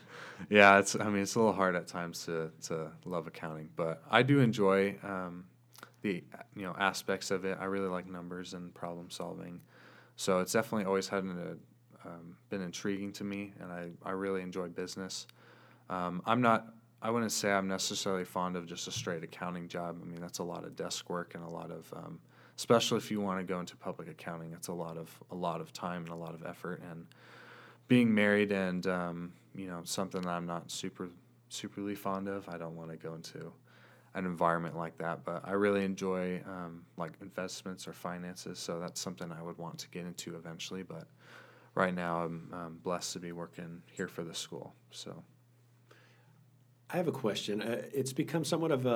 Yeah, 0.49 0.79
it's. 0.79 0.95
I 0.95 1.09
mean, 1.09 1.23
it's 1.23 1.35
a 1.35 1.39
little 1.39 1.53
hard 1.53 1.75
at 1.75 1.87
times 1.87 2.25
to 2.25 2.51
to 2.67 2.91
love 3.05 3.27
accounting, 3.27 3.69
but 3.75 4.01
I 4.09 4.23
do 4.23 4.39
enjoy 4.39 4.95
um, 5.03 5.45
the 6.01 6.23
you 6.55 6.63
know 6.63 6.75
aspects 6.79 7.31
of 7.31 7.43
it. 7.45 7.57
I 7.59 7.65
really 7.65 7.89
like 7.89 8.07
numbers 8.07 8.53
and 8.53 8.73
problem 8.73 9.09
solving, 9.09 9.59
so 10.15 10.39
it's 10.39 10.53
definitely 10.53 10.85
always 10.85 11.09
had 11.09 11.23
an, 11.23 11.59
um, 12.05 12.37
been 12.49 12.61
intriguing 12.61 13.11
to 13.13 13.23
me, 13.23 13.53
and 13.59 13.71
I 13.71 13.89
I 14.03 14.11
really 14.11 14.41
enjoy 14.41 14.69
business. 14.69 15.27
Um, 15.89 16.21
I'm 16.25 16.41
not. 16.41 16.73
I 17.01 17.09
wouldn't 17.11 17.31
say 17.31 17.51
I'm 17.51 17.67
necessarily 17.67 18.25
fond 18.25 18.57
of 18.57 18.65
just 18.65 18.87
a 18.87 18.91
straight 18.91 19.23
accounting 19.23 19.69
job. 19.69 19.99
I 20.01 20.05
mean, 20.05 20.19
that's 20.19 20.39
a 20.39 20.43
lot 20.43 20.65
of 20.65 20.75
desk 20.75 21.09
work 21.09 21.33
and 21.33 21.43
a 21.43 21.49
lot 21.49 21.71
of, 21.71 21.93
um, 21.95 22.19
especially 22.57 22.97
if 22.97 23.09
you 23.09 23.21
want 23.21 23.39
to 23.39 23.45
go 23.45 23.61
into 23.61 23.77
public 23.77 24.09
accounting, 24.09 24.51
it's 24.51 24.67
a 24.67 24.73
lot 24.73 24.97
of 24.97 25.09
a 25.31 25.35
lot 25.35 25.61
of 25.61 25.71
time 25.71 26.03
and 26.03 26.11
a 26.11 26.15
lot 26.15 26.33
of 26.33 26.45
effort. 26.45 26.81
And 26.91 27.05
being 27.87 28.13
married 28.13 28.51
and 28.51 28.85
um, 28.87 29.33
you 29.55 29.67
know 29.67 29.81
something 29.85 30.21
that 30.21 30.29
I'm 30.29 30.45
not 30.45 30.69
super 30.71 31.09
superly 31.49 31.97
fond 31.97 32.27
of. 32.27 32.47
I 32.49 32.57
don't 32.57 32.75
want 32.75 32.91
to 32.91 32.97
go 32.97 33.13
into 33.15 33.51
an 34.15 34.25
environment 34.25 34.75
like 34.75 34.97
that, 34.97 35.23
but 35.23 35.41
I 35.47 35.51
really 35.51 35.85
enjoy 35.85 36.41
um, 36.45 36.83
like 36.97 37.13
investments 37.21 37.87
or 37.87 37.93
finances. 37.93 38.59
So 38.59 38.79
that's 38.79 38.99
something 38.99 39.31
I 39.31 39.41
would 39.41 39.57
want 39.57 39.77
to 39.79 39.89
get 39.89 40.05
into 40.05 40.35
eventually. 40.35 40.83
But 40.83 41.07
right 41.75 41.93
now, 41.93 42.23
I'm 42.23 42.49
um, 42.51 42.79
blessed 42.83 43.13
to 43.13 43.19
be 43.19 43.31
working 43.31 43.81
here 43.91 44.07
for 44.09 44.23
the 44.23 44.35
school. 44.35 44.73
So. 44.91 45.23
I 46.89 46.97
have 46.97 47.07
a 47.07 47.11
question. 47.11 47.61
Uh, 47.61 47.83
it's 47.93 48.13
become 48.13 48.43
somewhat 48.43 48.71
of 48.71 48.85
a, 48.85 48.89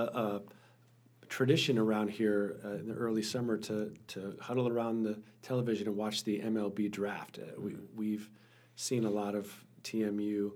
a 1.23 1.27
tradition 1.27 1.77
around 1.77 2.09
here 2.09 2.57
uh, 2.65 2.69
in 2.73 2.87
the 2.87 2.95
early 2.95 3.21
summer 3.23 3.57
to 3.57 3.93
to 4.07 4.35
huddle 4.41 4.67
around 4.67 5.03
the 5.03 5.19
television 5.41 5.87
and 5.87 5.95
watch 5.95 6.23
the 6.23 6.39
MLB 6.39 6.89
draft. 6.91 7.39
Uh, 7.39 7.59
we 7.59 7.75
we've 7.95 8.29
seen 8.75 9.05
a 9.05 9.09
lot 9.09 9.35
of 9.35 9.51
TMU 9.83 10.51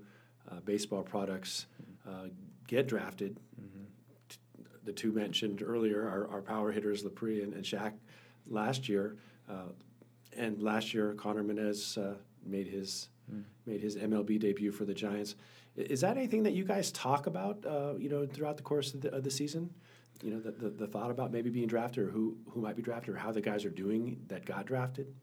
uh, 0.51 0.60
baseball 0.62 1.03
products 1.03 1.67
uh, 2.08 2.27
get 2.67 2.88
drafted. 2.88 3.38
Mm-hmm. 3.62 3.84
T- 4.29 4.38
The 4.86 4.94
two 4.94 5.12
mentioned 5.12 5.62
earlier, 5.62 6.08
our, 6.08 6.27
our 6.29 6.41
power 6.41 6.72
hitters, 6.72 7.03
Lepre 7.03 7.44
and, 7.44 7.53
and 7.53 7.63
Shaq, 7.63 7.94
last 8.48 8.89
year, 8.89 9.17
uh, 9.50 9.70
and 10.36 10.62
last 10.62 10.94
year 10.94 11.13
Connor 11.13 11.44
Menez 11.44 11.98
uh, 11.98 12.15
made 12.46 12.67
his 12.67 13.10
Mm. 13.29 13.44
made 13.65 13.82
his 13.82 13.98
MLB 13.98 14.39
debut 14.39 14.72
for 14.72 14.86
the 14.86 14.94
Giants. 14.94 15.36
Is 15.77 16.01
that 16.01 16.17
anything 16.17 16.43
that 16.43 16.53
you 16.53 16.63
guys 16.63 16.91
talk 16.91 17.27
about, 17.27 17.63
uh, 17.65 17.93
you 17.98 18.10
know, 18.10 18.25
throughout 18.25 18.57
the 18.57 18.63
course 18.63 18.93
of 18.93 19.01
the, 19.01 19.13
of 19.13 19.24
the 19.24 19.31
season? 19.31 19.69
You 20.24 20.31
know, 20.31 20.39
the, 20.39 20.51
the, 20.51 20.69
the 20.69 20.88
thought 20.88 21.12
about 21.12 21.31
maybe 21.31 21.51
being 21.51 21.67
drafted 21.67 22.07
or 22.07 22.10
who, 22.10 22.36
who 22.50 22.60
might 22.60 22.75
be 22.75 22.81
drafted 22.81 23.13
or 23.13 23.17
how 23.17 23.31
the 23.31 23.41
guys 23.41 23.63
are 23.63 23.69
doing 23.69 24.19
that 24.27 24.46
got 24.46 24.65
drafted? 24.65 25.13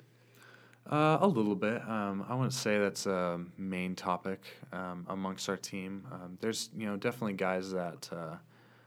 Uh, 0.88 1.18
a 1.20 1.26
little 1.26 1.56
bit. 1.56 1.82
Um, 1.88 2.24
I 2.28 2.34
wouldn't 2.34 2.52
say 2.52 2.78
that's 2.78 3.06
a 3.06 3.40
main 3.58 3.96
topic 3.96 4.44
um, 4.72 5.04
amongst 5.08 5.48
our 5.48 5.56
team. 5.56 6.06
Um, 6.12 6.38
there's, 6.40 6.70
you 6.76 6.86
know, 6.86 6.96
definitely 6.96 7.32
guys 7.32 7.72
that 7.72 8.08
uh, 8.12 8.36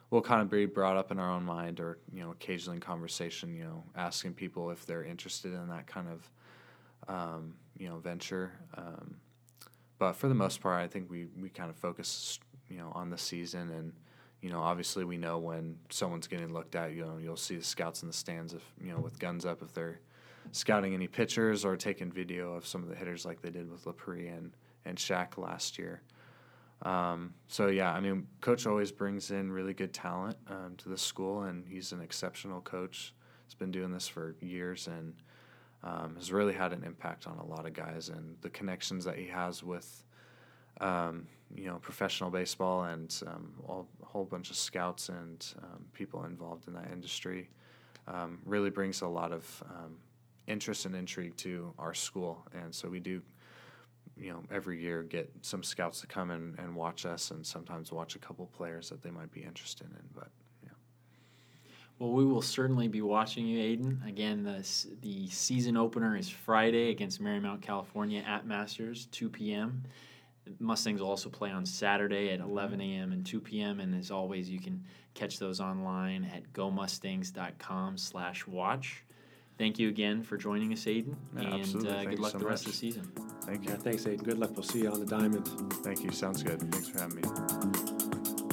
will 0.10 0.22
kind 0.22 0.42
of 0.42 0.50
be 0.50 0.66
brought 0.68 0.96
up 0.96 1.12
in 1.12 1.20
our 1.20 1.30
own 1.30 1.44
mind, 1.44 1.80
or 1.80 1.98
you 2.14 2.24
know, 2.24 2.32
occasionally 2.32 2.78
in 2.78 2.82
conversation. 2.82 3.54
You 3.56 3.64
know, 3.64 3.84
asking 3.96 4.36
people 4.36 4.70
if 4.70 4.86
they're 4.86 5.04
interested 5.04 5.54
in 5.54 5.68
that 5.70 5.88
kind 5.88 6.08
of, 6.08 7.14
um, 7.14 7.56
you 7.78 7.90
know, 7.90 7.98
venture. 7.98 8.52
Um, 8.76 9.16
but 10.00 10.14
for 10.14 10.28
the 10.28 10.36
most 10.36 10.62
part, 10.62 10.82
I 10.84 10.88
think 10.88 11.10
we 11.10 11.28
we 11.40 11.50
kind 11.50 11.70
of 11.70 11.76
focus, 11.76 12.40
you 12.70 12.78
know, 12.78 12.92
on 12.94 13.10
the 13.10 13.18
season 13.18 13.70
and. 13.72 13.94
You 14.40 14.52
know, 14.52 14.60
obviously, 14.60 15.04
we 15.04 15.18
know 15.18 15.40
when 15.40 15.80
someone's 15.90 16.28
getting 16.28 16.54
looked 16.54 16.76
at. 16.76 16.94
You 16.94 17.06
know, 17.06 17.18
you'll 17.20 17.38
see 17.38 17.56
the 17.56 17.64
scouts 17.64 18.04
in 18.04 18.08
the 18.08 18.14
stands 18.14 18.54
if 18.54 18.62
you 18.80 18.92
know 18.92 19.00
with 19.00 19.18
guns 19.18 19.48
up 19.48 19.64
if 19.64 19.74
they're 19.74 20.00
scouting 20.52 20.94
any 20.94 21.08
pitchers 21.08 21.66
or 21.66 21.76
taking 21.76 22.12
video 22.12 22.54
of 22.54 22.66
some 22.66 22.84
of 22.84 22.88
the 22.90 22.96
hitters 22.96 23.26
like 23.26 23.42
they 23.42 23.50
did 23.50 23.70
with 23.70 23.86
Lepre 23.86 24.38
and 24.38 24.52
and 24.86 24.98
Shaq 24.98 25.38
last 25.38 25.78
year. 25.78 26.02
Um, 26.84 27.34
so 27.48 27.68
yeah, 27.68 27.92
I 27.92 28.00
mean, 28.00 28.28
coach 28.40 28.68
always 28.68 28.92
brings 28.92 29.32
in 29.32 29.52
really 29.52 29.74
good 29.74 29.94
talent 29.94 30.38
um, 30.48 30.76
to 30.78 30.90
the 30.90 30.98
school, 30.98 31.44
and 31.44 31.66
he's 31.68 31.92
an 31.92 32.02
exceptional 32.02 32.62
coach. 32.62 33.14
He's 33.46 33.56
been 33.56 33.72
doing 33.72 33.92
this 33.92 34.08
for 34.08 34.36
years 34.42 34.88
and 34.88 35.14
um, 35.84 36.16
has 36.16 36.32
really 36.32 36.54
had 36.54 36.74
an 36.74 36.84
impact 36.84 37.28
on 37.28 37.38
a 37.38 37.46
lot 37.46 37.66
of 37.66 37.74
guys 37.74 38.10
and 38.10 38.36
the 38.42 38.50
connections 38.50 39.06
that 39.06 39.16
he 39.18 39.28
has 39.28 39.64
with. 39.64 40.04
Um, 40.80 41.28
you 41.56 41.66
know, 41.66 41.78
professional 41.78 42.30
baseball 42.30 42.84
and 42.84 43.24
um, 43.26 43.54
all, 43.68 43.88
a 44.04 44.06
whole 44.06 44.26
bunch 44.26 44.50
of 44.50 44.56
scouts 44.56 45.10
and 45.10 45.46
um, 45.64 45.86
people 45.94 46.26
involved 46.26 46.68
in 46.68 46.74
that 46.74 46.92
industry 46.92 47.50
um, 48.08 48.40
really 48.46 48.70
brings 48.70 49.02
a 49.02 49.08
lot 49.08 49.32
of 49.32 49.64
um, 49.70 49.96
interest 50.46 50.86
and 50.86 50.96
intrigue 50.96 51.36
to 51.38 51.74
our 51.80 51.94
school. 51.94 52.46
And 52.54 52.74
so 52.74 52.90
we 52.90 53.00
do, 53.00 53.22
you 54.18 54.32
know, 54.32 54.44
every 54.52 54.82
year 54.82 55.04
get 55.04 55.32
some 55.42 55.64
scouts 55.64 56.02
to 56.02 56.08
come 56.08 56.32
and, 56.32 56.76
watch 56.76 57.06
us 57.06 57.32
and 57.32 57.46
sometimes 57.46 57.92
watch 57.92 58.16
a 58.16 58.20
couple 58.20 58.46
players 58.48 58.90
that 58.90 59.02
they 59.02 59.12
might 59.12 59.32
be 59.32 59.42
interested 59.42 59.88
in. 59.88 60.04
But. 60.14 60.30
Well, 62.00 62.12
we 62.12 62.26
will 62.26 62.44
certainly 62.44 62.88
be 62.88 63.02
watching 63.02 63.48
you, 63.48 63.60
Aiden. 63.60 64.08
Again, 64.08 64.44
the, 64.44 64.64
the 65.02 65.28
season 65.30 65.76
opener 65.76 66.16
is 66.16 66.30
Friday 66.30 66.92
against 66.92 67.22
Marymount, 67.22 67.62
California 67.62 68.24
at 68.28 68.46
Masters, 68.46 69.08
2 69.12 69.30
p.m. 69.30 69.84
Mustangs 70.60 71.02
will 71.02 71.10
also 71.10 71.30
play 71.30 71.50
on 71.50 71.66
Saturday 71.66 72.32
at 72.32 72.40
11 72.40 72.80
a.m. 72.82 73.12
and 73.12 73.26
2 73.26 73.42
p.m. 73.42 73.80
And 73.80 73.96
as 73.96 74.12
always, 74.12 74.50
you 74.50 74.60
can 74.60 74.84
catch 75.14 75.40
those 75.40 75.60
online 75.60 76.30
at 76.34 76.54
gomustangs.com 76.54 77.98
slash 77.98 78.48
watch. 78.48 79.04
Thank 79.58 79.80
you 79.80 79.90
again 79.90 80.22
for 80.22 80.38
joining 80.38 80.72
us, 80.72 80.86
Aiden. 80.86 81.16
Yeah, 81.36 81.42
and 81.42 81.54
absolutely. 81.62 81.92
uh, 81.92 82.04
good 82.04 82.20
luck 82.20 82.32
so 82.34 82.38
the 82.38 82.46
rest 82.46 82.66
of 82.66 82.72
the 82.74 82.78
season. 82.78 83.12
Thank 83.42 83.66
you. 83.66 83.72
Yeah, 83.72 83.78
thanks, 83.78 84.04
Aiden. 84.04 84.24
Good 84.24 84.38
luck. 84.38 84.52
We'll 84.54 84.64
see 84.64 84.82
you 84.82 84.92
on 84.92 85.00
the 85.00 85.06
diamond. 85.06 85.48
Thank 85.84 86.04
you. 86.04 86.12
Sounds 86.12 86.44
good. 86.44 86.62
Thanks 86.72 86.88
for 86.88 87.00
having 87.00 87.22
me. 87.22 88.47